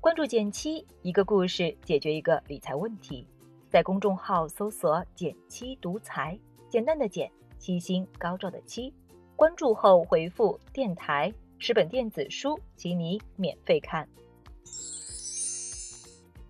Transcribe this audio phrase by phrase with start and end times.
[0.00, 3.26] 关注减七，一个故事解决一个理财问题。
[3.68, 6.38] 在公众号搜索“减七独裁，
[6.70, 8.94] 简单的减，七星高照的七。
[9.36, 14.08] 关注后回复“电台”，十本电子书，请你免费看。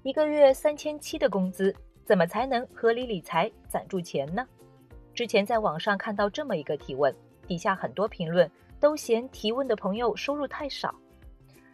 [0.05, 1.75] 一个月三千七的工资，
[2.05, 4.47] 怎么才能合理理财攒住钱呢？
[5.13, 7.13] 之前在网上看到这么一个提问，
[7.49, 10.95] 底下很多评论都嫌提问的朋友收入太少。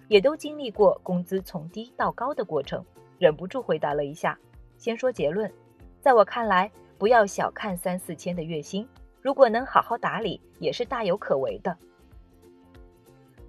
[0.08, 2.84] 也都经历过工资从低到高的过程，
[3.18, 4.38] 忍不住回答了一下。
[4.78, 5.52] 先说结论，
[6.00, 8.86] 在我看来，不要小看三四千的月薪，
[9.22, 11.76] 如果能好好打理，也是大有可为的。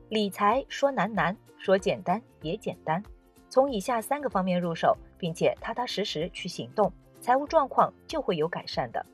[0.09, 3.03] 理财说难难，说简单也简单，
[3.49, 9.05] 从以下三个方面入手，并且踏踏实实去行动，财务状况就会有改善的。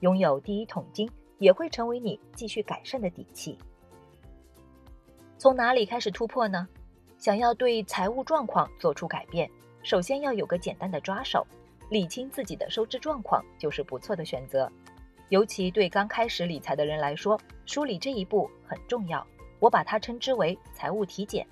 [0.00, 3.58] 拥有第一桶金，也会成为你继续改善的底气。
[5.38, 6.68] 从哪里开始突破呢？
[7.22, 9.48] 想要对财务状况做出改变，
[9.84, 11.46] 首先要有个简单的抓手，
[11.88, 14.68] 理清自己的收支状况就是不错的选择。
[15.28, 19.24] 尤其对刚开始理财的人来说，梳理这一步很重要。
[19.60, 21.46] 我把它称之为财务体检。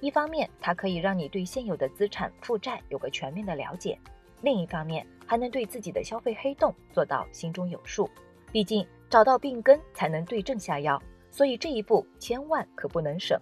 [0.00, 3.98] 一方面，它可以让你对现有的资产负债有个全面的了解；
[4.42, 8.08] 另一方面，还能对自己的消费黑洞做到心中有数。
[8.52, 13.36] 毕竟找到病根才能对症下药，所以这一步千万可不能省。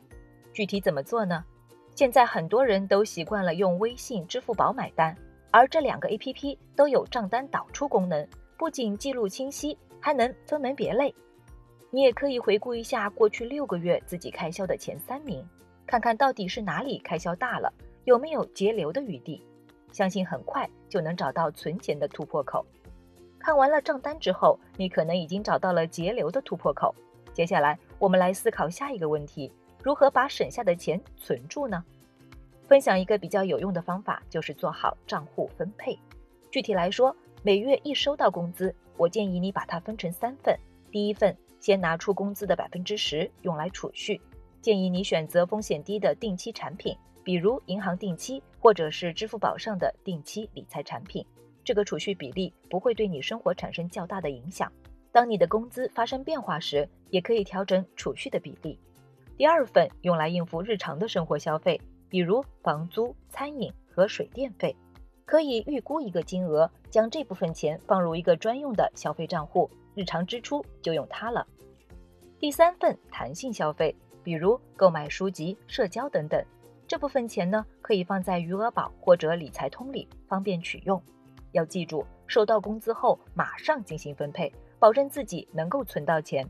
[0.53, 1.45] 具体怎么做呢？
[1.95, 5.17] 现在很多人都习惯了用微信、支付宝买单，
[5.50, 11.14] 而这两个 APP 都有账单导出功能，不仅记录清晰，还能分门别类。
[11.91, 15.47] 你也可以回顾一下过去六个月自己开销的前三名，
[15.86, 17.70] 看看到底是哪里开销大了，
[18.05, 19.42] 有没有节流的余地。
[19.91, 22.64] 相信很快就能找到存钱的突破口。
[23.39, 26.95] 看完了账单之后，你可能已经找到了节流的突破口。
[27.34, 29.53] 接下来，我们来思考下一个问题。
[29.83, 31.84] 如何把省下的钱存住呢？
[32.69, 35.98] 分享一个比较有用的方法，就是做好账户分配。
[36.52, 40.56] 具体来说，每月一收到工资，我建议你把它分成三份。
[40.92, 44.20] 第一份，先拿出工资的百分之十用来储蓄，
[44.61, 51.27] 建议你选择风险低的定期产品，比如银行定期或者是支付宝上的定期理财产品。
[51.64, 54.70] 这个储蓄比例不会对你生活产生较大的影响。
[55.11, 58.79] 当你的工资发生变化时，也可以调整储蓄的比例。
[59.36, 64.76] 第二份用来应付日常的生活消费，比如房租、餐饮和水电费，
[65.24, 71.46] 可以预估一个金额，将这部分钱放入一个专用的消费账户，日常支出就用它了。
[72.38, 76.44] 第三份弹性消费，比如购买书籍、社交等等，
[76.86, 81.02] 这部分钱呢可以放在余额宝或者理财通里，方便取用。
[81.52, 86.48] 要记住，收到工资后马上进行分配，保证自己能够存到钱。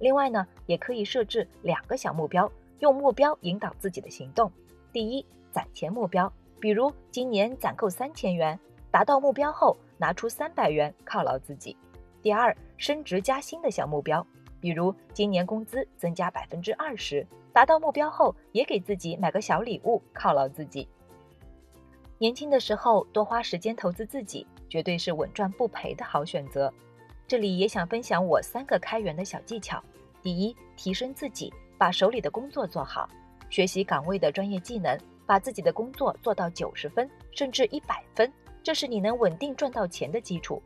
[0.00, 2.50] 另外呢，也可以设置两个小目标，
[2.80, 4.50] 用目标引导自己的行动。
[4.92, 8.58] 第一，攒钱目标，比如今年攒够三千元，
[8.90, 11.76] 达到目标后拿出三百元犒劳自己。
[12.22, 14.26] 第二，升职加薪的小目标，
[14.58, 20.88] 比如今年工资增加百分之二十，达到目标后也给自己买个小礼物犒劳自己。
[22.18, 26.72] 年轻的时候多花时间投资自己，绝对是稳赚不赔的好选择。
[27.30, 29.80] 这里也想分享我三个开源的小技巧。
[30.20, 33.08] 第一，提升自己，把手里的工作做好，
[33.48, 38.32] 学习岗位的专业技能，把自己的工作做到九十分甚至一百分，
[38.64, 40.60] 这是你能稳定赚到钱的基础。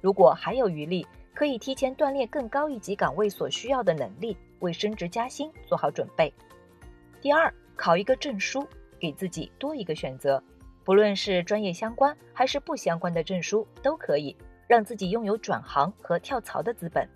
[0.00, 6.34] 如果还有余力，可以提前锻炼更高一级岗位所需要的能力，为升职加薪做好准备。
[7.20, 8.66] 第二，考一个证书，
[8.98, 10.42] 给自己多一个选择，
[10.82, 14.36] 不论是专业相关还是不相关的证书都可以。
[14.68, 17.08] 让自己拥有转行和跳槽的资本。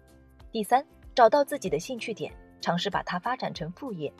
[0.51, 2.33] 第三，找到自己的兴趣点，
[2.63, 4.11] 尝试把它发展成副业。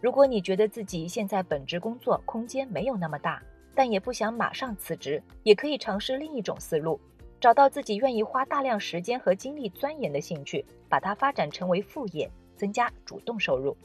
[0.00, 3.40] 如果你觉得自己现在本职工作空间没有那么大，
[3.74, 6.98] 但也不想马上辞职，也可以尝试另一种思路，
[7.38, 13.76] 找到自己愿意花大量时间和精力钻研的兴趣，把它发展成为副业，增加主动收入。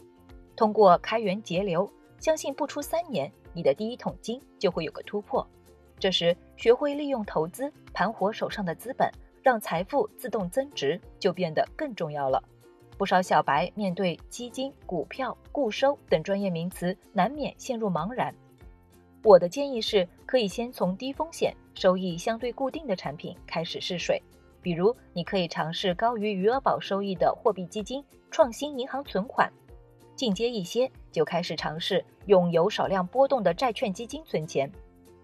[0.56, 5.46] 通过开源节流，相信不出三年，你的第一桶金就会有个突破。
[6.00, 9.10] 这时，学会利用投资盘活手上的资本，
[9.42, 12.42] 让财富自动增值，就变得更重要了。
[12.98, 18.34] 不少小白面对基金、股票、固收等专业名词，难免陷入茫然。
[19.24, 24.22] 我的建议是，可以先从低风险、收益相对固定的产品开始试水，
[24.62, 29.50] 比如你可以尝试高于余额宝收益的货币基金、创新银行存款；
[30.16, 34.72] 进阶一些，就开始尝试用有少量波动的债券基金存钱。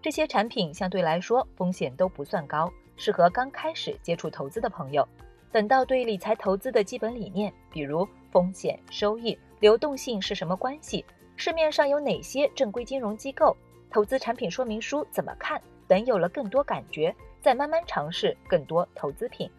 [0.04, 5.08] 这些产品相对来说风险都不算高，适合刚开始接触投资的朋友。
[5.50, 11.02] 等到对理财投资的基本理念，比如风险、收益、流动性是什么关系，
[11.36, 13.56] 市面上有哪些正规金融机构，
[13.90, 15.58] 投资产品说明书怎么看
[15.88, 19.50] 等，有了更多感觉，再慢慢尝试更多投资品。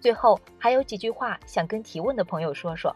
[0.00, 2.92] 最后还有几句话想跟提问的朋友说说：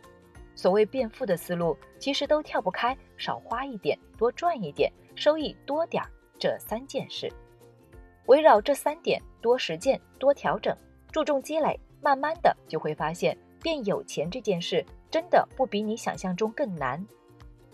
[0.56, 7.32] 所谓变富的思路，其实都跳不开少花一点，多赚一点，收益多点儿这三件事。
[8.26, 10.76] 围绕这三点多实践、多调整，
[11.10, 17.04] 注重积累，慢慢的就会发现变有钱这件事真的不比你想象中更难。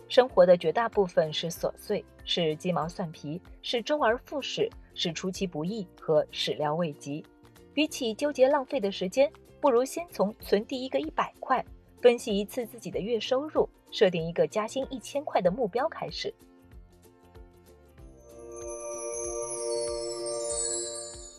[0.08, 7.22] 生活的绝大部分是琐碎，是鸡毛蒜皮，是周而复始，是出其不意和始料未及。
[7.74, 9.30] 比起纠结浪费的时间，
[9.60, 11.62] 不如先从存第一个一百块，
[12.00, 16.34] 分析一次自己的月收入，设定一个加薪一千块的目标开始。